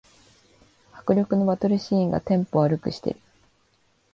[0.93, 3.19] 迫力のバトルシーンがテンポ悪くしてる